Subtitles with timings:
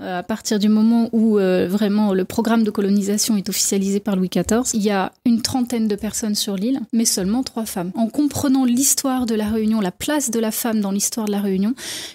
[0.00, 4.16] Euh, à partir du moment où euh, vraiment le programme de colonisation est officialisé par
[4.16, 7.90] Louis XIV, il y a une trentaine de personnes sur l'île, mais seulement trois femmes.
[7.94, 11.40] En comprenant l'histoire de la Réunion, la place de la femme dans l'histoire de la
[11.40, 11.74] Réunion,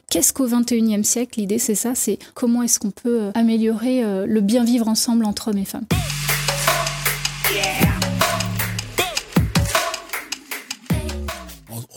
[0.09, 4.41] qu'est-ce qu'au XXIe siècle L'idée, c'est ça, c'est comment est-ce qu'on peut euh, améliorer le
[4.41, 5.85] bien vivre ensemble entre hommes et femmes.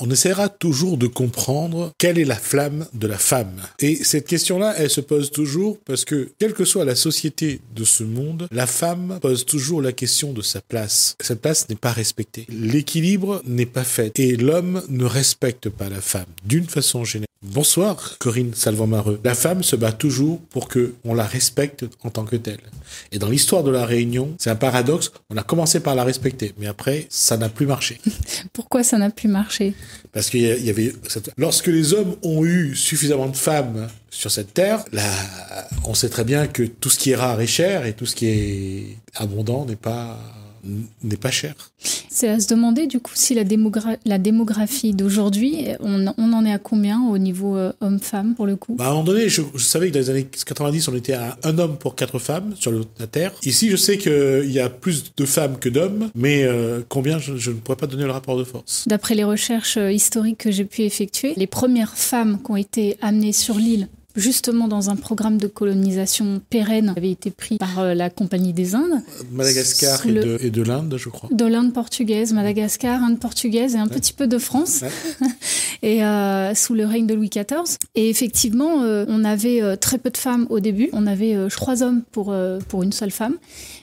[0.00, 3.60] On essaiera toujours de comprendre quelle est la flamme de la femme.
[3.80, 7.84] Et cette question-là, elle se pose toujours parce que, quelle que soit la société de
[7.84, 11.16] ce monde, la femme pose toujours la question de sa place.
[11.20, 12.46] Cette place n'est pas respectée.
[12.48, 14.18] L'équilibre n'est pas fait.
[14.18, 17.28] Et l'homme ne respecte pas la femme, d'une façon générale.
[17.42, 19.20] Bonsoir, Corinne Salvamareux.
[19.23, 22.59] La femme se bat toujours pour que on la respecte en tant que telle.
[23.12, 25.12] Et dans l'histoire de la Réunion, c'est un paradoxe.
[25.30, 28.01] On a commencé par la respecter, mais après, ça n'a plus marché.
[28.52, 29.74] Pourquoi ça n'a plus marché?
[30.10, 30.93] Parce qu'il y avait,
[31.37, 35.09] lorsque les hommes ont eu suffisamment de femmes sur cette terre, là,
[35.84, 38.16] on sait très bien que tout ce qui est rare est cher et tout ce
[38.16, 40.18] qui est abondant n'est pas
[41.02, 41.55] n'est pas cher.
[42.11, 43.45] C'est à se demander du coup si la,
[44.05, 48.74] la démographie d'aujourd'hui, on, en est à combien au niveau euh, homme-femme pour le coup?
[48.74, 51.37] Bah, À un moment donné, je, savais que dans les années 90, on était à
[51.45, 53.33] un homme pour quatre femmes sur la Terre.
[53.45, 57.37] Ici, je sais qu'il y a plus de femmes que d'hommes, mais euh, combien, je,
[57.37, 58.87] je, ne pourrais pas donner le rapport de force.
[58.89, 62.96] D'après les recherches euh, historiques que j'ai pu effectuer, les premières femmes qui ont été
[63.01, 67.94] amenées sur l'île justement dans un programme de colonisation pérenne avait été pris par euh,
[67.94, 69.03] la Compagnie des Indes.
[69.33, 71.28] Madagascar et, de, l'Inde, je crois.
[71.33, 74.83] De l'Inde portugaise, Madagascar, Inde portugaise et un petit peu de France.
[75.83, 77.78] et euh, sous le règne de Louis XIV.
[77.94, 80.91] Et effectivement, euh, on avait très peu de femmes au début.
[80.93, 82.34] On avait trois hommes pour,
[82.69, 83.37] pour une seule femme.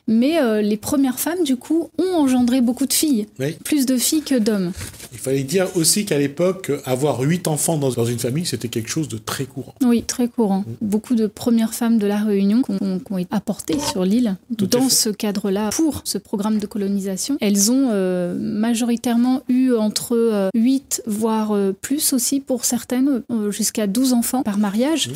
[0.08, 3.28] Mais les premières femmes, du coup, ont engendré beaucoup de filles.
[3.64, 4.72] Plus de filles que d'hommes.
[5.14, 8.90] Il fallait dire aussi qu'à l'époque, avoir huit enfants dans, dans une famille, c'était quelque
[8.90, 9.74] chose de très courant.
[9.84, 10.60] Oui, très courant.
[10.60, 10.74] Mm.
[10.82, 15.10] Beaucoup de premières femmes de la Réunion qui ont, été apportées sur l'île dans ce
[15.10, 17.38] cadre-là pour ce programme de colonisation.
[17.42, 23.88] Elles ont euh, majoritairement eu entre 8 euh, voire euh, plus aussi pour certaines jusqu'à
[23.88, 25.10] 12 enfants par mariage.
[25.10, 25.14] Mm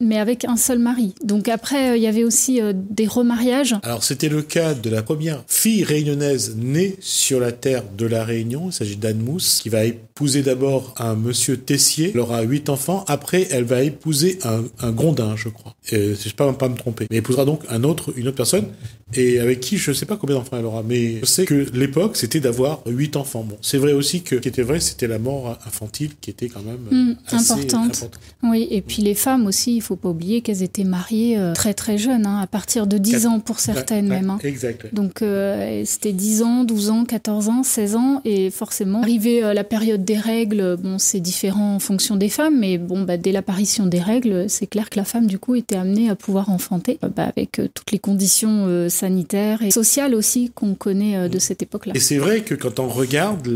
[0.00, 1.14] mais avec un seul mari.
[1.24, 3.74] Donc après, euh, il y avait aussi euh, des remariages.
[3.82, 8.24] Alors c'était le cas de la première fille réunionnaise née sur la terre de la
[8.24, 8.66] Réunion.
[8.66, 12.12] Il s'agit d'Anne Mousse, qui va épouser d'abord un monsieur Tessier.
[12.14, 13.04] Elle aura huit enfants.
[13.08, 15.75] Après, elle va épouser un, un je crois.
[15.92, 17.06] Et, je ne pas, pas me tromper.
[17.10, 18.66] Mais elle épousera donc un autre, une autre personne
[19.14, 21.66] et avec qui je ne sais pas combien d'enfants elle aura, mais je sais que
[21.72, 23.44] l'époque c'était d'avoir huit enfants.
[23.44, 26.48] Bon, c'est vrai aussi que ce qui était vrai, c'était la mort infantile qui était
[26.48, 28.10] quand même euh, hmm, assez importante.
[28.42, 31.72] Oui, et puis les femmes aussi, il faut pas oublier qu'elles étaient mariées euh, très
[31.72, 34.30] très jeunes, hein, à partir de 10 ans pour certaines même.
[34.30, 34.38] Hein.
[34.42, 34.92] Exact.
[34.92, 39.54] Donc euh, c'était 10 ans, 12 ans, 14 ans, 16 ans, et forcément, arrivé à
[39.54, 43.30] la période des règles, bon, c'est différent en fonction des femmes, mais bon, bah, dès
[43.30, 46.98] l'apparition des règles, c'est clair que la femme du coup était amenée à pouvoir enfanter,
[47.14, 51.92] bah, avec toutes les conditions sanitaire et social aussi qu'on connaît euh, de cette époque-là.
[51.94, 53.46] Et c'est vrai que quand on regarde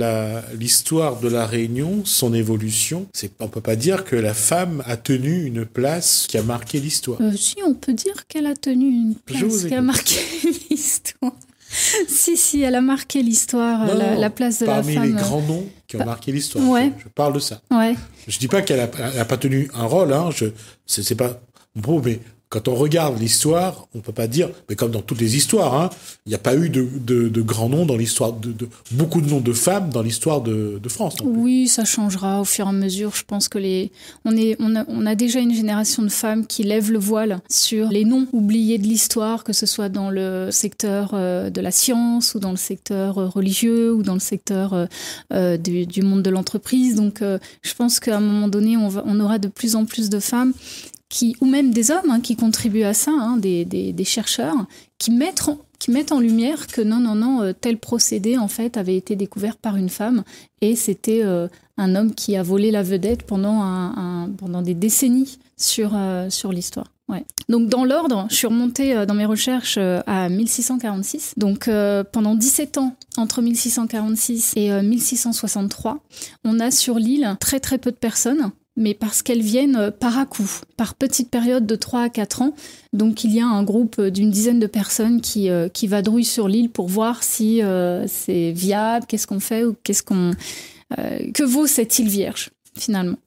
[0.59, 3.07] l'histoire de la Réunion, son évolution,
[3.41, 7.21] on peut pas dire que la femme a tenu une place qui a marqué l'histoire.
[7.21, 10.21] Euh, si, on peut dire qu'elle a tenu une place qui a marqué
[10.71, 11.33] l'histoire.
[12.09, 14.95] si, si, elle a marqué l'histoire, la, place de la femme.
[14.95, 16.69] Parmi les grands noms qui ont bah, marqué l'histoire.
[16.69, 16.93] Ouais.
[16.99, 17.61] Je, parle de ça.
[17.71, 17.95] Ouais.
[18.27, 20.31] Je dis pas qu'elle a, pas tenu un rôle, hein.
[20.35, 20.47] Je,
[20.87, 21.41] c'est, pas
[21.77, 22.21] bon, mais
[22.51, 25.89] quand on regarde l'histoire, on peut pas dire, mais comme dans toutes les histoires, hein,
[26.27, 28.53] il n'y a pas eu de, de, de grands noms dans l'histoire, de,
[28.91, 31.15] beaucoup de noms de femmes dans l'histoire de, France.
[31.23, 33.15] Oui, ça changera au fur et à mesure.
[33.15, 33.93] Je pense que les,
[34.25, 37.89] on est, on a, on déjà une génération de femmes qui lèvent le voile sur
[37.89, 42.35] les noms oubliés de l'histoire, que ce soit dans le secteur euh, de la science
[42.35, 44.89] ou dans le secteur euh, religieux ou dans le secteur
[45.33, 46.97] euh, du, monde de l'entreprise.
[46.97, 50.19] Donc, je pense qu'à un moment donné, on, on aura de plus en plus de
[50.19, 50.53] femmes
[51.11, 54.55] qui, ou même des hommes hein, qui contribuent à ça, hein, des, des, chercheurs,
[54.97, 58.49] qui mettent, en, qui mettent en lumière que non, non, non, euh, tel procédé en
[58.49, 60.23] fait avait été découvert par une femme
[60.63, 65.39] et c'était euh, un homme qui a volé la vedette pendant, un, pendant des décennies
[65.57, 66.87] sur, euh, sur l'histoire.
[67.09, 67.25] Ouais.
[67.49, 71.35] Donc dans l'ordre, je suis remontée dans mes recherches à 1646.
[71.37, 71.69] Donc
[72.13, 75.99] pendant 17 ans, entre 1646 et 1663,
[76.45, 80.19] on a sur l'île très très peu de personnes mais parce qu'elles viennent euh, par
[80.19, 82.55] à coup, par petite période de 3 à 4 ans.
[82.93, 86.25] Donc il y a un groupe euh, d'une dizaine de personnes qui, euh, qui vadrouillent
[86.25, 87.61] sur l'île pour voir si
[88.07, 90.33] c'est viable, qu'est-ce qu'on fait ou qu'est-ce qu'on...
[90.97, 93.19] que vaut cette île vierge finalement.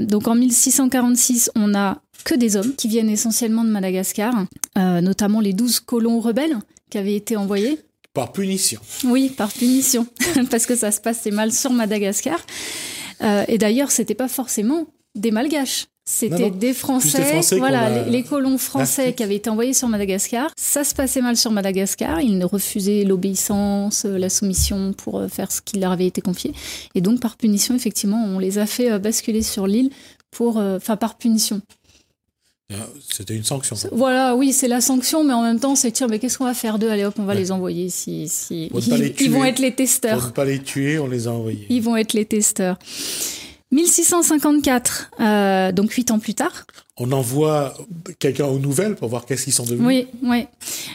[0.00, 5.52] donc en 1646, on a que des hommes qui viennent essentiellement de Madagascar, notamment les
[5.52, 6.56] 12 colons rebelles
[6.90, 7.78] qui avaient été envoyés.
[8.14, 8.80] Par punition.
[9.04, 10.06] Oui, par punition,
[10.50, 12.40] parce que ça se passait mal sur Madagascar.
[13.22, 15.86] Euh, et d'ailleurs, c'était pas forcément des malgaches.
[16.08, 20.52] C'était des Français, voilà, les, colons français qui avaient été envoyés sur Madagascar.
[20.56, 22.20] Ça se passait mal sur Madagascar.
[22.20, 26.52] Ils refusaient l'obéissance, euh, la soumission pour euh, faire ce qui leur avait été confié.
[26.94, 29.90] Et donc, par punition, effectivement, on les a fait basculer sur l'île
[30.30, 31.60] pour, enfin, par punition.
[32.72, 33.76] Ah, c'était une sanction.
[33.92, 36.54] Voilà, oui, c'est la sanction, mais en même temps, c'est tiens, mais qu'est-ce qu'on va
[36.54, 36.90] faire d'eux?
[36.90, 37.90] Allez hop, on va les envoyer.
[37.90, 38.70] Si, si...
[39.20, 40.18] Ils, vont être les testeurs.
[40.18, 41.66] Pour ne pas les tuer, on les a envoyés.
[41.68, 42.76] Ils vont être les testeurs.
[43.70, 46.66] 1654, euh, donc huit ans plus tard.
[46.96, 47.74] On envoie
[48.18, 49.86] quelqu'un aux nouvelles pour voir qu'est-ce qu'ils sont devenus.
[49.86, 50.46] Oui, oui.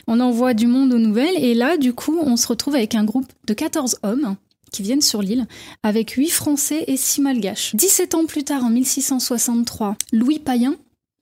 [0.08, 1.36] On envoie du monde aux nouvelles.
[1.38, 4.36] Et là, du coup, on se retrouve avec un groupe de 14 hommes
[4.72, 5.48] qui viennent sur l'île,
[5.84, 7.76] avec 8 Français et 6 Malgaches.
[7.76, 10.76] 17 ans plus tard, en 1663, Louis Payen,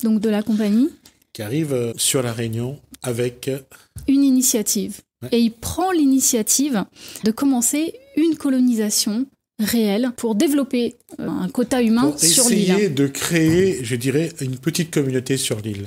[0.03, 0.89] donc de la compagnie,
[1.33, 3.59] qui arrive euh, sur la Réunion avec euh,
[4.07, 5.01] une initiative.
[5.31, 6.85] Et il prend l'initiative
[7.25, 9.25] de commencer une colonisation
[9.59, 12.71] réel pour développer euh, un quota humain sur l'île.
[12.71, 15.83] Essayer de créer, je dirais, une petite communauté sur l'île.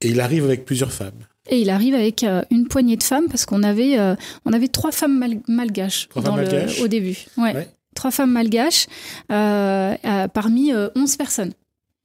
[0.00, 1.18] Et il arrive avec plusieurs femmes.
[1.48, 4.14] Et il arrive avec euh, une poignée de femmes parce qu'on avait, euh,
[4.44, 7.18] on avait trois femmes malgaches, au début.
[7.36, 7.68] Ouais.
[7.94, 8.86] Trois femmes malgaches
[9.28, 11.52] parmi 11 personnes.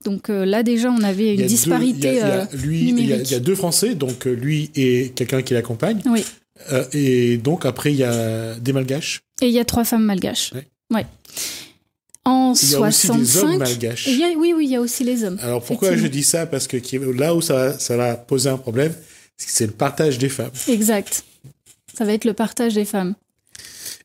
[0.05, 2.21] Donc là déjà, on avait une disparité.
[2.53, 6.01] il y, a deux Français, donc lui et quelqu'un qui l'accompagne.
[6.05, 6.23] Oui.
[6.93, 9.21] et donc après, il y a des Malgaches.
[9.41, 10.53] Et il y a trois femmes malgaches.
[10.93, 11.05] Ouais.
[12.23, 14.07] En il y a aussi des hommes malgaches.
[14.07, 15.37] oui, oui, il y a aussi les hommes.
[15.41, 16.45] Alors pourquoi je dis ça?
[16.45, 16.77] Parce que
[17.17, 18.93] là où ça, ça va poser un problème,
[19.37, 20.51] c'est le partage des femmes.
[20.67, 21.23] Exact.
[21.95, 23.15] Ça va être le partage des femmes.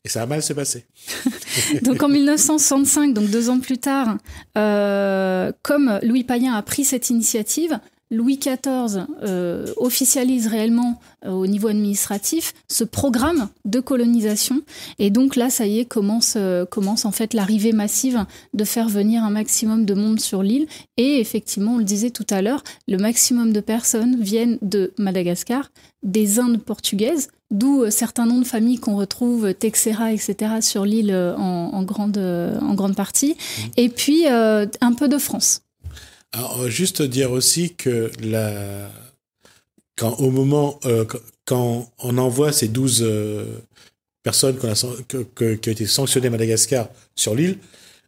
[0.03, 0.85] Et ça a mal se passer.
[1.83, 4.17] donc en 1965, donc deux ans plus tard,
[4.57, 11.47] euh, comme Louis Payen a pris cette initiative, Louis XIV euh, officialise réellement euh, au
[11.47, 14.63] niveau administratif ce programme de colonisation
[14.99, 16.37] et donc là ça y est commence
[16.69, 21.21] commence en fait l'arrivée massive de faire venir un maximum de monde sur l'île et
[21.21, 25.71] effectivement on le disait tout à l'heure le maximum de personnes viennent de Madagascar
[26.03, 31.83] des Indes portugaises d'où certains noms de familles qu'on retrouve Texera etc sur l'île en,
[31.83, 33.61] grande en grande partie mmh.
[33.77, 35.61] et puis un peu de France
[36.33, 38.89] alors, juste dire aussi que la...
[39.97, 41.05] quand, au moment, euh,
[41.45, 43.45] quand on envoie ces 12 euh,
[44.23, 47.57] personnes qui ont été sanctionnées à Madagascar sur l'île,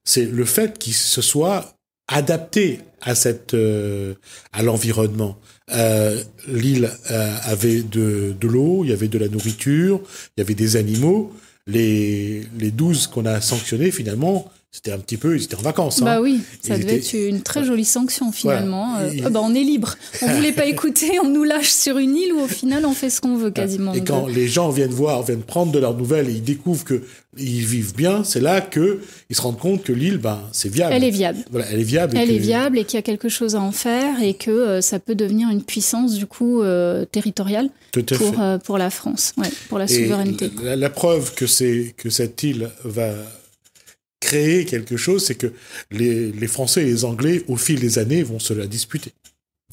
[0.05, 1.72] c'est le fait qu'ils se soient
[2.07, 4.13] adaptés à cette euh,
[4.51, 5.37] à l'environnement.
[6.47, 10.01] l'île avait de, de l'eau, il y avait de la nourriture,
[10.35, 11.31] il y avait des animaux.
[11.65, 16.01] Les, les 12 qu'on a sanctionnés, finalement, c'était un petit peu, ils étaient en vacances.
[16.01, 16.19] Bah hein.
[16.19, 18.97] oui, ça devait être une très jolie sanction finalement.
[18.97, 19.95] Euh, ah bah on est libre.
[20.23, 23.11] On voulait pas écouter, on nous lâche sur une île où au final on fait
[23.11, 23.93] ce qu'on veut quasiment.
[23.93, 27.03] Et quand les gens viennent voir, viennent prendre de leurs nouvelles et ils découvrent que
[27.37, 30.95] ils vivent bien, c'est là que ils se rendent compte que l'île, ben c'est viable.
[30.95, 31.45] Elle est viable.
[31.51, 32.17] Voilà, elle est viable.
[32.17, 34.81] Elle est viable et qu'il y a quelque chose à en faire et que euh,
[34.81, 38.33] ça peut devenir une puissance du coup euh, territoriale pour
[38.63, 40.49] pour la France, ouais, pour la souveraineté.
[40.63, 43.13] La, la, preuve que c'est que cette île va
[44.23, 45.51] créer quelque chose, c'est que
[45.91, 49.11] les, les, Français et les Anglais, au fil des années, vont se la disputer.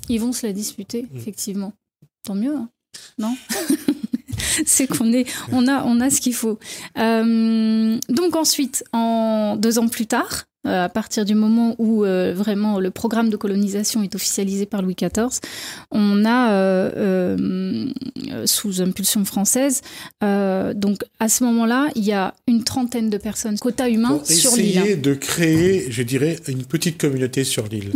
[0.09, 1.17] Ils vont se la disputer, mm.
[1.17, 1.73] effectivement.
[2.25, 2.69] Tant mieux, hein
[3.19, 3.37] non?
[4.67, 6.59] C'est qu'on est, on a, on a ce qu'il faut.
[6.99, 12.81] Euh, donc ensuite, en deux ans plus tard, à partir du moment où euh, vraiment
[12.81, 15.41] le programme de colonisation est officialisé par Louis XIV,
[15.91, 17.89] on a, euh,
[18.45, 19.83] sous impulsion française,
[20.21, 24.79] donc à ce moment-là, il y a une trentaine de personnes, quota humain sur l'île.
[24.79, 27.91] Essayer de créer, je dirais, une petite communauté sur l'île.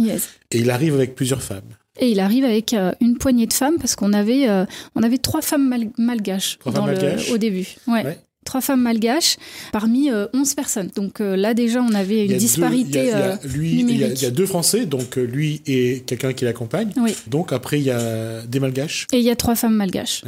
[0.51, 1.63] Et il arrive avec plusieurs femmes.
[2.01, 4.49] Et il arrive avec une poignée de femmes parce qu'on avait,
[4.95, 6.89] on avait trois femmes malgaches, dans
[7.33, 7.77] au début.
[7.87, 9.37] ouais trois femmes malgaches
[9.73, 10.91] parmi 11 euh, personnes.
[10.95, 13.13] Donc euh, là déjà on avait une disparité
[13.45, 16.93] Il y, a deux Français, donc euh, lui et quelqu'un qui l'accompagne.
[16.97, 17.15] Oui.
[17.27, 19.07] Donc après il y a des malgaches.
[19.13, 20.23] Et il y a trois femmes malgaches.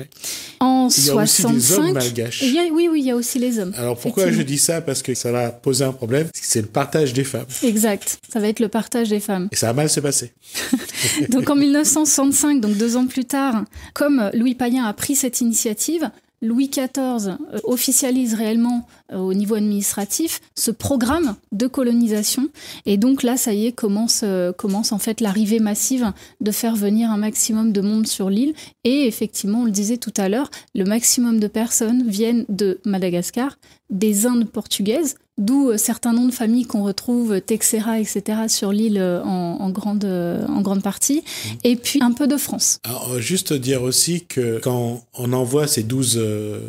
[0.61, 2.43] En il y a 65, aussi des hommes malgaches.
[2.43, 3.73] oui, oui, il y a aussi les hommes.
[3.77, 4.81] Alors pourquoi je dis ça?
[4.81, 7.47] Parce que ça va poser un problème, c'est le partage des femmes.
[7.63, 9.49] Exact, ça va être le partage des femmes.
[9.53, 10.33] Et ça a mal se passer.
[11.29, 16.11] donc en 1965, donc deux ans plus tard, comme Louis Payen a pris cette initiative,
[16.43, 22.49] Louis XIV euh, officialise réellement euh, au niveau administratif ce programme de colonisation.
[22.85, 26.77] Et donc là ça y est commence euh, commence en fait l'arrivée massive de faire
[26.77, 28.55] venir un maximum de monde sur l'île.
[28.85, 33.59] Et effectivement on le disait tout à l'heure le maximum de personnes viennent de Madagascar
[33.91, 38.97] des Indes portugaises D'où euh, certains noms de familles qu'on retrouve, Texera, etc., sur l'île
[38.97, 41.19] euh, en, grande, euh, en grande partie.
[41.19, 41.49] Mmh.
[41.65, 42.81] Et puis un peu de France.
[42.85, 46.23] Alors, juste dire aussi que quand on envoie ces 12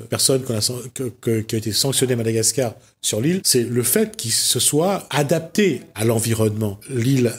[0.09, 5.07] personnes qui ont été sanctionnées à Madagascar sur l'île, c'est le fait qu'ils se soient
[5.11, 6.77] adaptés à l'environnement.
[6.89, 7.31] L'île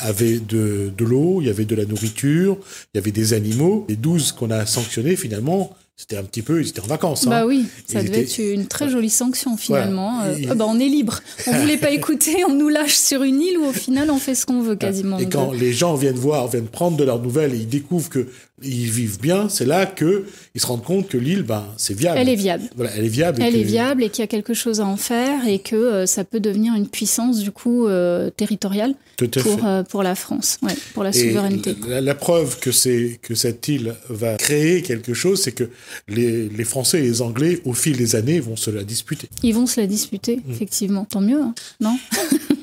[0.00, 2.58] avait de, de l'eau, il y avait de la nourriture,
[2.92, 3.86] il y avait des animaux.
[3.88, 7.28] Les 12 qu'on a sanctionnés, finalement, c'était un petit peu, ils étaient en vacances.
[7.28, 7.30] Hein.
[7.30, 10.22] Bah oui, ça devait être une très jolie sanction finalement.
[10.24, 11.20] Euh, ah bah on est libre.
[11.46, 14.34] On voulait pas écouter, on nous lâche sur une île où au final on fait
[14.34, 15.20] ce qu'on veut quasiment.
[15.20, 18.26] Et quand les gens viennent voir, viennent prendre de leurs nouvelles et ils découvrent que
[18.64, 22.18] ils vivent bien, c'est là que ils se rendent compte que l'île, ben, c'est viable.
[22.18, 22.64] Elle est viable.
[22.76, 23.42] Voilà, elle est viable.
[23.42, 26.06] Elle est viable et qu'il y a quelque chose à en faire et que euh,
[26.06, 30.74] ça peut devenir une puissance du coup euh, territoriale pour euh, pour la France, ouais,
[30.94, 31.74] pour la souveraineté.
[31.88, 35.70] La, preuve que c'est que cette île va créer quelque chose, c'est que
[36.08, 39.28] les, les, Français et les Anglais, au fil des années, vont se la disputer.
[39.42, 40.50] Ils vont se la disputer, mm.
[40.50, 41.04] effectivement.
[41.04, 41.98] Tant mieux, hein non?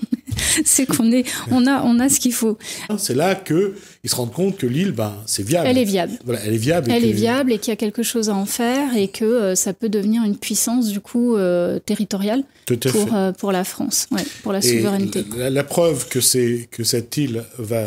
[0.65, 2.58] c'est qu'on est, on a, on a ce qu'il faut.
[2.98, 5.68] C'est là que ils se rendent compte que l'île, ben, c'est viable.
[5.68, 6.13] Elle est viable.
[6.24, 6.91] Voilà, elle est viable.
[6.91, 9.56] Elle est viable et qu'il y a quelque chose à en faire et que euh,
[9.56, 14.24] ça peut devenir une puissance du coup euh, territoriale pour euh, pour la France, ouais,
[14.44, 15.25] pour la souveraineté.
[15.36, 17.86] La, preuve que c'est que cette île va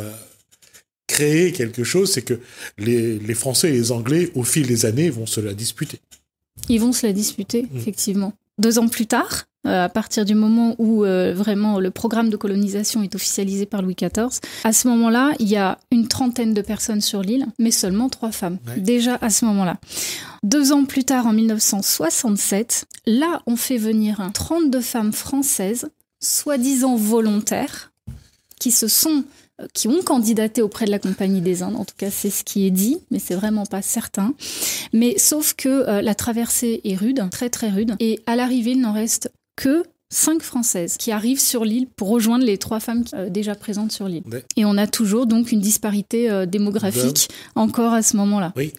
[1.06, 2.40] créer quelque chose, c'est que
[2.78, 5.98] les, les Français et les Anglais, au fil des années, vont se la disputer.
[6.68, 7.76] Ils vont se la disputer, mm.
[7.76, 8.32] effectivement.
[8.58, 13.02] Deux ans plus tard, à partir du moment où euh, vraiment le programme de colonisation
[13.02, 14.40] est officialisé par Louis XIV.
[14.64, 18.32] À ce moment-là, il y a une trentaine de personnes sur l'île, mais seulement trois
[18.32, 18.58] femmes.
[18.76, 19.78] Déjà à ce moment-là.
[20.42, 25.90] Deux ans plus tard, en 1967, là, on fait venir 32 femmes françaises,
[26.20, 27.92] soi-disant volontaires,
[28.58, 29.24] qui se sont
[29.60, 31.76] euh, qui ont candidaté auprès de la Compagnie des Indes.
[31.76, 34.34] En tout cas, c'est ce qui est dit, mais c'est vraiment pas certain.
[34.92, 38.92] Mais sauf que la traversée est rude, très très rude, et à l'arrivée, il n'en
[38.92, 43.54] reste que cinq Françaises qui arrivent sur l'île pour rejoindre les trois femmes euh, déjà
[43.54, 44.22] présentes sur l'île.
[44.56, 48.52] Et on a toujours donc une disparité euh, démographique encore à ce moment-là.
[48.56, 48.72] Oui.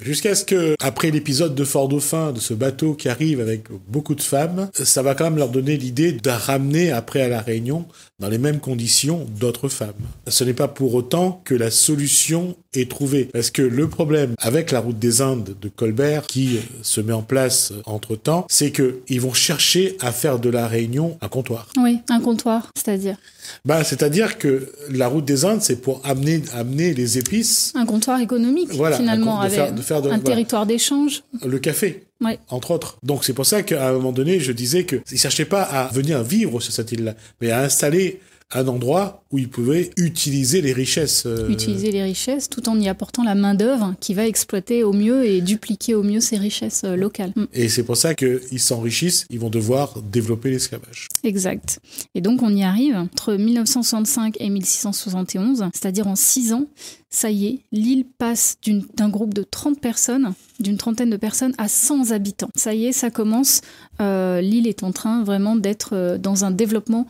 [0.00, 4.14] Jusqu'à ce que, après l'épisode de Fort Dauphin, de ce bateau qui arrive avec beaucoup
[4.14, 7.86] de femmes, ça va quand même leur donner l'idée de ramener après à la Réunion,
[8.18, 9.94] dans les mêmes conditions, d'autres femmes.
[10.26, 13.26] Ce n'est pas pour autant que la solution est trouvée.
[13.32, 17.22] Parce que le problème avec la route des Indes de Colbert, qui se met en
[17.22, 21.68] place entre temps, c'est qu'ils vont chercher à faire de la Réunion un comptoir.
[21.76, 23.16] Oui, un comptoir, c'est-à-dire
[23.64, 27.72] bah, c'est-à-dire que la route des Indes, c'est pour amener, amener les épices.
[27.74, 29.63] Un comptoir économique, finalement, avec
[30.10, 31.22] un territoire d'échange.
[31.44, 32.04] Le café.
[32.48, 32.96] Entre autres.
[33.02, 35.88] Donc c'est pour ça qu'à un moment donné, je disais qu'ils ne cherchaient pas à
[35.88, 38.20] venir vivre sur cette île-là, mais à installer
[38.54, 41.24] un endroit où ils pouvaient utiliser les richesses.
[41.26, 45.26] Euh, utiliser les richesses tout en y apportant la main-d'œuvre qui va exploiter au mieux
[45.26, 47.32] et dupliquer au mieux ces richesses euh, locales.
[47.34, 47.44] Mm.
[47.52, 51.08] Et c'est pour ça qu'ils s'enrichissent, ils vont devoir développer l'esclavage.
[51.24, 51.80] Exact.
[52.14, 56.66] Et donc on y arrive entre 1965 et 1671, c'est-à-dire en six ans,
[57.10, 58.56] ça y est, l'île passe
[58.96, 62.48] d'un groupe de 30 personnes, d'une trentaine de personnes, à 100 habitants.
[62.56, 63.60] Ça y est, ça commence.
[64.00, 67.06] Euh, l'île est en train vraiment d'être euh, dans un développement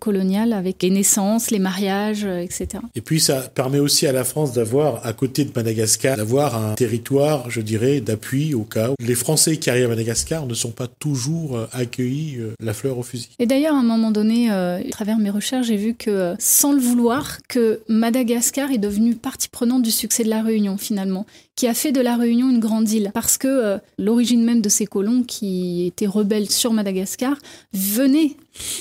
[0.00, 2.82] colonial avec les naissances, les mariages, etc.
[2.94, 6.74] Et puis ça permet aussi à la France d'avoir, à côté de Madagascar, d'avoir un
[6.74, 10.72] territoire, je dirais, d'appui au cas où les Français qui arrivent à Madagascar ne sont
[10.72, 13.30] pas toujours accueillis la fleur au fusil.
[13.38, 16.80] Et d'ailleurs, à un moment donné, à travers mes recherches, j'ai vu que, sans le
[16.80, 21.26] vouloir, que Madagascar est devenu partie prenante du succès de la Réunion finalement,
[21.56, 24.68] qui a fait de la Réunion une grande île, parce que euh, l'origine même de
[24.68, 27.36] ces colons qui étaient rebelles sur Madagascar
[27.72, 28.36] venaient,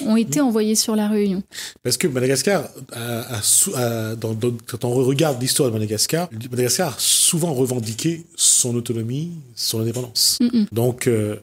[0.05, 1.43] ont été envoyés sur la Réunion.
[1.83, 3.41] Parce que Madagascar, a,
[4.67, 10.39] quand on regarde l'histoire de Madagascar, Madagascar a souvent revendiqué son autonomie, son indépendance.
[10.71, 11.37] Donc euh,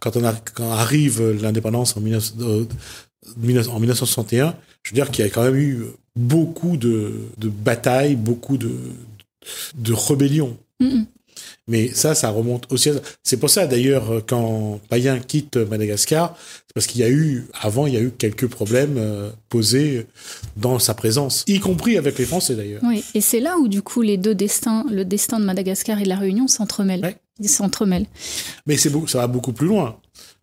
[0.00, 0.22] quand, on
[0.54, 2.02] quand arrive l'indépendance en,
[2.40, 2.64] euh,
[3.36, 5.84] en 1961, je veux dire qu'il y a quand même eu
[6.16, 8.70] beaucoup de, batailles, beaucoup de,
[9.76, 10.56] de rébellions.
[11.68, 12.90] Mais ça, ça remonte aussi.
[13.22, 17.86] C'est pour ça d'ailleurs quand Payen quitte Madagascar, c'est parce qu'il y a eu avant,
[17.86, 20.06] il y a eu quelques problèmes euh, posés
[20.56, 22.80] dans sa présence, y compris avec les Français d'ailleurs.
[22.84, 26.04] Oui, et c'est là où du coup les deux destins, le destin de Madagascar et
[26.04, 27.14] de la Réunion s'entremêlent.
[27.40, 28.06] Ils s'entremêlent.
[28.66, 29.98] Mais c'est ça va beaucoup plus loin.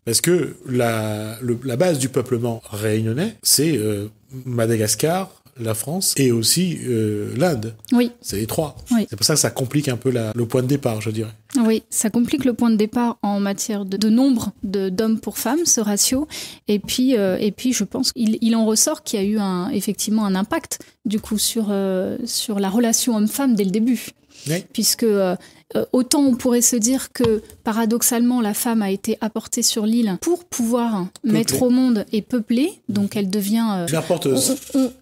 [0.05, 4.07] Parce que la, la base du peuplement réunionnais, c'est euh,
[4.45, 7.75] Madagascar, la France et aussi euh, l'Inde.
[7.93, 8.11] Oui.
[8.21, 8.75] C'est les trois.
[8.89, 11.31] C'est pour ça que ça complique un peu le point de départ, je dirais.
[11.57, 15.79] Oui, ça complique le point de départ en matière de, nombre d'hommes pour femmes, ce
[15.79, 16.27] ratio.
[16.67, 19.37] Et puis, euh, et puis je pense qu'il il en ressort qu'il y a eu
[19.39, 24.07] un, effectivement un impact du coup sur, euh, sur la relation homme-femme dès le début.
[24.73, 25.05] puisque
[25.75, 30.17] euh, autant on pourrait se dire que paradoxalement la femme a été apportée sur l'île
[30.21, 34.55] pour pouvoir mettre au monde et peupler, donc elle devient euh, mère porteuse.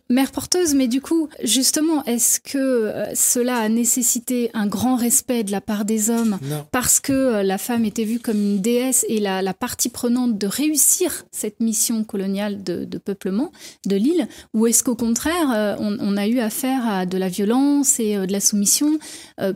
[0.09, 5.43] mère porteuse, mais du coup, justement, est-ce que euh, cela a nécessité un grand respect
[5.43, 6.39] de la part des hommes
[6.71, 11.25] parce que la femme était vue comme une déesse et la, partie prenante de réussir
[11.31, 13.51] cette mission coloniale de, peuplement
[13.85, 18.15] de l'île, ou est-ce qu'au contraire, on, a eu affaire à de la violence et
[18.15, 18.97] de la soumission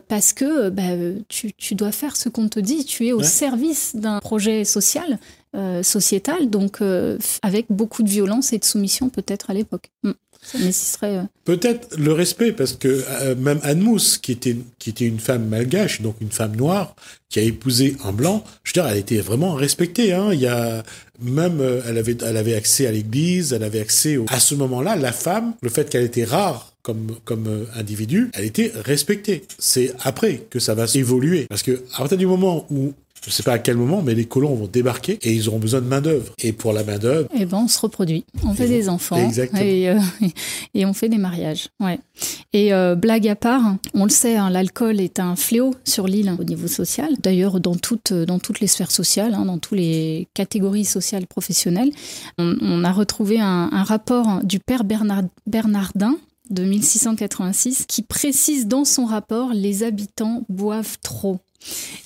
[0.08, 0.97] parce que bah,
[1.28, 5.18] tu, dois faire ce qu'on te dit, tu es au service d'un projet social,
[5.54, 9.90] euh, sociétal, donc euh, avec beaucoup de violence et de soumission peut-être à l'époque.
[10.02, 10.12] Mm.
[11.02, 15.46] Euh, peut-être le respect, parce que même Anne Mousse, qui était, qui était une femme
[15.48, 16.94] malgache, donc une femme noire,
[17.28, 20.12] qui a épousé un blanc, je veux dire, elle était vraiment respectée.
[20.12, 20.30] Hein.
[20.32, 20.82] Il y a
[21.20, 25.12] même, elle avait, elle avait accès à l'église, elle avait accès à ce moment-là, la
[25.12, 29.44] femme, le fait qu'elle était rare comme, comme euh, individu, elle était respectée.
[29.58, 31.46] C'est après que ça va évoluer.
[31.46, 34.14] Parce que à partir du moment où je ne sais pas à quel moment, mais
[34.14, 36.32] les colons vont débarquer et ils auront besoin de main-d'œuvre.
[36.42, 37.28] Et pour la main-d'œuvre.
[37.34, 38.24] Eh ben, on se reproduit.
[38.44, 39.16] On fait des enfants.
[39.16, 39.62] Exactement.
[39.62, 39.98] Euh,
[40.74, 41.68] et, on fait des mariages.
[41.80, 41.98] Ouais.
[42.52, 46.34] Et euh, blague à part, on le sait, hein, l'alcool est un fléau sur l'île
[46.38, 47.10] au niveau social.
[47.22, 51.90] D'ailleurs, dans, toutes, dans toutes les sphères sociales, hein, dans toutes les catégories sociales professionnelles.
[52.38, 56.16] On, a retrouvé un, un rapport du père Bernard, Bernardin
[56.50, 61.40] de 1686 qui précise dans son rapport les habitants boivent trop.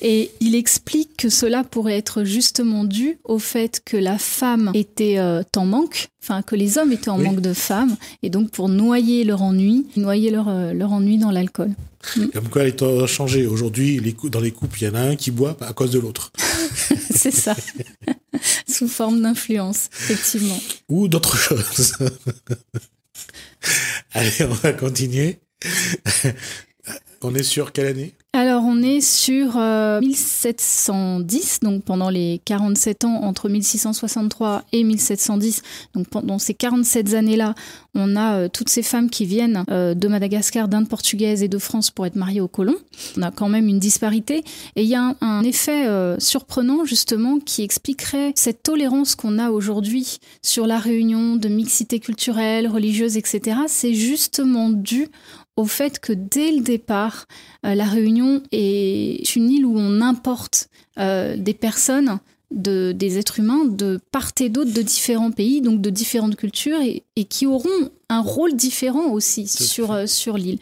[0.01, 5.19] Et il explique que cela pourrait être justement dû au fait que la femme était
[5.19, 8.69] euh, en manque, enfin que les hommes étaient en manque de femmes, et donc pour
[8.69, 11.71] noyer leur ennui, noyer leur, euh, leur ennui dans l'alcool.
[12.17, 12.27] Mm.
[12.29, 13.47] Comme quoi, les temps ont changé.
[13.47, 16.33] Aujourd'hui, dans les couples, il y en a un qui boit à cause de l'autre.
[17.11, 17.55] C'est ça.
[18.69, 20.59] Sous forme d'influence, effectivement.
[20.89, 21.95] Ou d'autres choses.
[24.13, 25.39] Allez, on va continuer.
[27.25, 28.15] On est sur quelle année?
[28.35, 35.61] Alors on est sur 1710, euh, donc pendant les 47 ans entre 1663 et 1710,
[35.95, 37.55] donc pendant ces 47 années-là,
[37.95, 41.59] on a euh, toutes ces femmes qui viennent euh, de Madagascar, d'Inde portugaise et de
[41.59, 42.79] France pour être mariées aux colons.
[43.19, 44.45] On a quand même une disparité
[44.77, 45.87] et il y a un, effet
[46.19, 52.69] surprenant justement qui expliquerait cette tolérance qu'on a aujourd'hui sur la réunion de mixité culturelle,
[52.69, 53.57] religieuse, etc.
[53.67, 55.09] C'est justement dû
[55.57, 57.27] au fait que dès le départ,
[57.67, 60.69] euh, la Réunion est une île où on importe
[60.99, 62.19] euh, des personnes,
[62.51, 66.81] de, des êtres humains de part et d'autre de différents pays, donc de différentes cultures,
[66.81, 70.59] et, qui auront un rôle différent aussi sur, euh, sur l'île.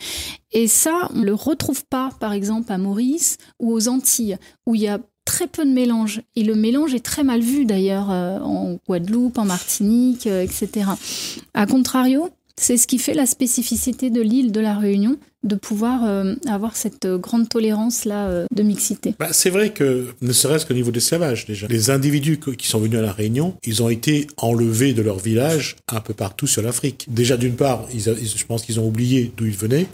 [0.53, 4.75] Et ça, on ne le retrouve pas, par exemple, à Maurice ou aux Antilles, où
[4.75, 6.23] il y a très peu de mélange.
[6.35, 10.87] Et le mélange est très mal vu d'ailleurs en Guadeloupe, en Martinique, etc.
[11.55, 16.05] A contrario, c'est ce qui fait la spécificité de l'île de la Réunion, de pouvoir
[16.05, 19.15] euh, avoir cette euh, grande tolérance là euh, de mixité.
[19.19, 22.79] Bah, c'est vrai que ne serait-ce qu'au niveau de l'esclavage déjà, les individus qui sont
[22.79, 26.61] venus à la Réunion, ils ont été enlevés de leur village un peu partout sur
[26.61, 27.07] l'Afrique.
[27.09, 29.87] Déjà d'une part, ils, je pense qu'ils ont oublié d'où ils venaient,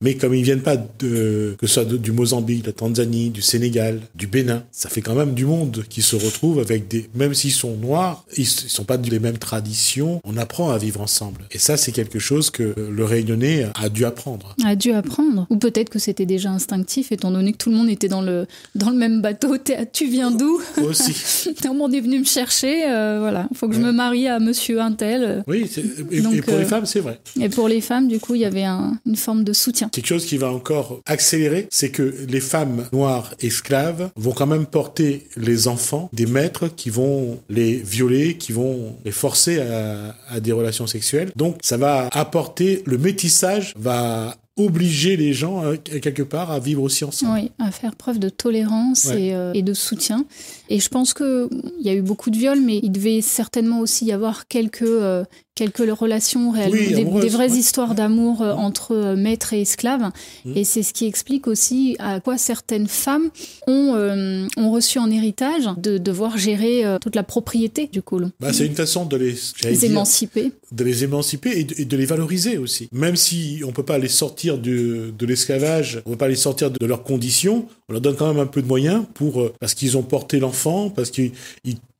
[0.00, 3.42] mais comme ils viennent pas de que ce soit du Mozambique, de la Tanzanie, du
[3.42, 7.34] Sénégal, du Bénin, ça fait quand même du monde qui se retrouve avec des même
[7.34, 10.20] s'ils sont noirs, ils, sont pas des mêmes traditions.
[10.24, 14.04] On apprend à vivre ensemble, et ça c'est quelque chose que le Réunionnais a dû
[14.04, 15.46] apprendre dû apprendre.
[15.50, 18.46] Ou peut-être que c'était déjà instinctif, étant donné que tout le monde était dans le,
[18.74, 19.56] dans le même bateau.
[19.92, 21.54] Tu viens d'où Aussi.
[21.62, 22.88] tout le monde est venu me chercher.
[22.88, 25.44] Euh, voilà, il faut que je me marie à monsieur Intel.
[25.46, 25.70] Oui,
[26.10, 27.20] et, pour les euh, femmes, c'est vrai.
[27.40, 29.88] Et pour les femmes, du coup, il y avait une forme de soutien.
[29.90, 34.66] Quelque chose qui va encore accélérer, c'est que les femmes noires esclaves vont quand même
[34.66, 40.40] porter les enfants des maîtres qui vont les violer, qui vont les forcer à, à
[40.40, 41.30] des relations sexuelles.
[41.36, 46.82] Donc, ça va apporter le métissage va obliger les gens, euh, quelque part, à vivre
[46.82, 47.40] aussi ensemble.
[47.40, 50.24] Oui, à faire preuve de tolérance et, euh, et, de soutien.
[50.70, 51.48] Et je pense qu'il
[51.80, 55.24] y a eu beaucoup de viols, mais il devait certainement aussi y avoir quelques, euh,
[55.60, 60.10] quelques relations réelles, des, vraies histoires d'amour euh, entre euh, maîtres et esclaves.
[60.46, 60.52] Mmh.
[60.56, 63.28] Et c'est ce qui explique aussi à quoi certaines femmes
[63.66, 68.32] ont, euh, ont reçu en héritage de devoir gérer toute la propriété du colon.
[68.40, 70.52] Bah, c'est une façon de les, les émanciper.
[70.72, 72.88] De les émanciper et de, les valoriser aussi.
[72.92, 76.28] Même si on ne peut pas les sortir de, de l'esclavage, on ne peut pas
[76.28, 79.50] les sortir de, leurs conditions, on leur donne quand même un peu de moyens pour,
[79.58, 81.32] parce qu'ils ont porté l'enfant, parce qu'ils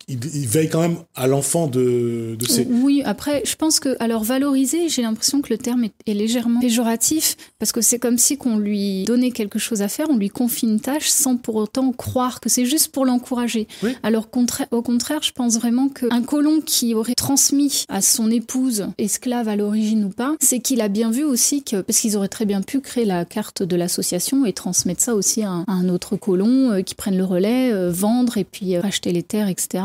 [0.08, 2.66] il, veille quand même à l'enfant de, de ses...
[2.68, 7.36] Oui, après, je pense que, alors valoriser, j'ai l'impression que le terme est, légèrement péjoratif,
[7.58, 10.66] parce que c'est comme si qu'on lui donnait quelque chose à faire, on lui confie
[10.66, 13.68] une tâche sans pour autant croire que c'est juste pour l'encourager.
[14.02, 14.28] Alors
[14.70, 19.56] au contraire, je pense vraiment qu'un colon qui aurait transmis à son épouse, esclave à
[19.56, 22.62] l'origine ou pas, c'est qu'il a bien vu aussi que, parce qu'ils auraient très bien
[22.62, 26.82] pu créer la carte de l'association et transmettre ça aussi à un, autre colon euh,
[26.82, 29.84] qui prenne le relais, euh, vendre et puis euh, acheter les terres, etc.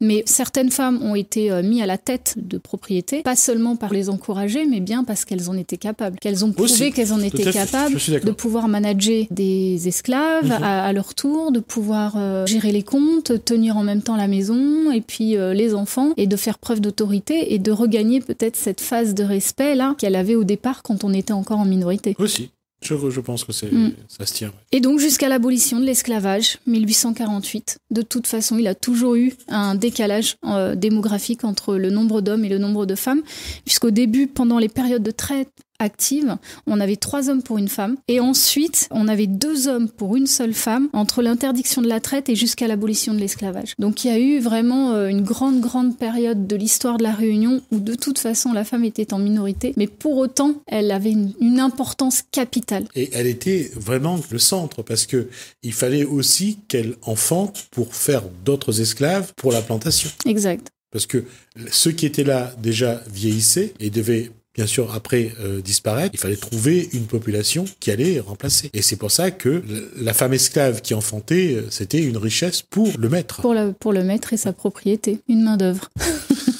[0.00, 3.92] Mais certaines femmes ont été euh, mises à la tête de propriétés, pas seulement par
[3.92, 7.50] les encourager, mais bien parce qu'elles en étaient capables, qu'elles ont prouvé qu'elles en étaient
[7.50, 10.62] capables de pouvoir manager des esclaves mhm.
[10.62, 14.90] à, leur tour, de pouvoir euh, gérer les comptes, tenir en même temps la maison
[14.90, 18.80] et puis euh, les enfants, et de faire preuve d'autorité et de regagner peut-être cette
[18.80, 22.14] phase de respect là qu'elle avait au départ quand on était encore en minorité.
[22.18, 22.50] Aussi.
[22.82, 23.94] Je, pense que c'est, mm.
[24.08, 24.52] ça se tient.
[24.70, 29.74] Et donc jusqu'à l'abolition de l'esclavage, 1848, de toute façon, il a toujours eu un
[29.74, 33.22] décalage euh, démographique entre le nombre d'hommes et le nombre de femmes,
[33.64, 36.36] puisqu'au début, pendant les périodes de traite active,
[36.66, 37.96] on avait trois hommes pour une femme.
[38.08, 42.28] Et ensuite, on avait deux hommes pour une seule femme entre l'interdiction de la traite
[42.28, 43.74] et jusqu'à l'abolition de l'esclavage.
[43.78, 47.12] Donc il y a eu vraiment euh, une grande, grande période de l'histoire de la
[47.12, 51.12] Réunion où de toute façon la femme était en minorité, mais pour autant, elle avait
[51.12, 52.84] une, importance capitale.
[52.94, 55.28] Et elle était vraiment le centre parce que
[55.62, 60.10] il fallait aussi qu'elle enfante pour faire d'autres esclaves pour la plantation.
[60.26, 60.68] Exact.
[60.92, 61.24] Parce que
[61.70, 66.36] ceux qui étaient là déjà vieillissaient et devaient bien sûr, après euh, disparaître, il fallait
[66.36, 68.70] trouver une population qui allait remplacer.
[68.72, 69.62] Et c'est pour ça que
[69.96, 73.42] la femme esclave qui enfantait, euh, c'était une richesse pour le maître.
[73.42, 75.90] Pour, pour le maître et sa propriété, une main-d'œuvre.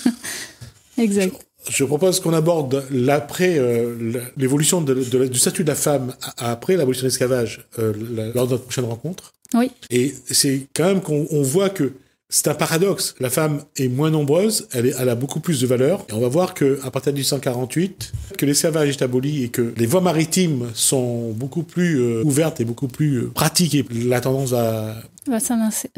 [0.99, 1.35] exact.
[1.69, 7.09] Je, propose qu'on aborde l'après, euh, l'évolution du statut de la femme après l'abolition de
[7.09, 9.33] l'esclavage lors de notre prochaine rencontre.
[9.55, 9.71] Oui.
[9.91, 11.93] Et c'est quand même qu'on voit que
[12.29, 13.15] c'est un paradoxe.
[13.21, 16.05] La femme est moins nombreuse, elle, a beaucoup plus de valeur.
[16.09, 19.73] Et on va voir que à partir de 1848, que l'esclavage est aboli et que
[19.77, 24.21] les voies maritimes sont beaucoup plus euh, ouvertes et beaucoup plus euh, pratiques et la
[24.21, 24.97] tendance va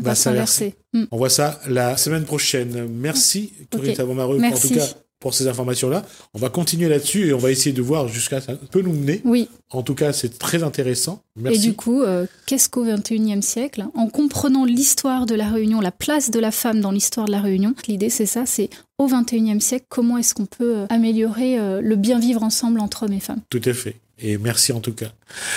[0.01, 0.75] va s'inverser.
[0.93, 1.05] Mm.
[1.11, 2.89] On voit ça la semaine prochaine.
[2.91, 4.03] Merci, Corinne okay.
[4.03, 4.89] en tout cas
[5.21, 6.05] pour ces informations-là.
[6.35, 9.21] On va continuer là-dessus et on va essayer de voir jusqu'à ça peut nous mener.
[9.25, 9.49] Oui.
[9.71, 11.23] En tout cas, c'est très intéressant.
[11.37, 11.59] Merci.
[11.59, 15.93] Et du coup, euh, qu'est-ce qu'au XXIe siècle En comprenant l'histoire de la Réunion, la
[15.93, 19.61] place de la femme dans l'histoire de la Réunion, l'idée c'est ça, c'est au XXIe
[19.61, 23.21] siècle, comment est-ce qu'on peut euh, améliorer euh, le bien vivre ensemble entre hommes et
[23.21, 23.41] femmes?
[23.51, 23.97] Tout à fait.
[24.21, 25.13] Et merci en tout cas.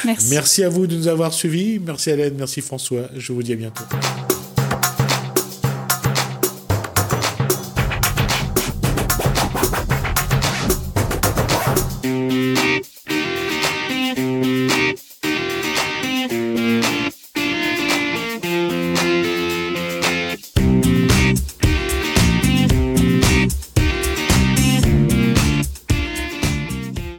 [0.05, 0.29] Merci.
[0.31, 1.79] Merci à vous de nous avoir suivis.
[1.79, 3.09] Merci Hélène, merci François.
[3.15, 3.83] Je vous dis à bientôt.